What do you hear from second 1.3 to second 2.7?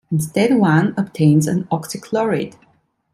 an oxychloride.